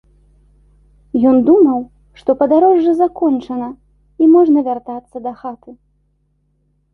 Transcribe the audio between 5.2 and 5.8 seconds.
дахаты.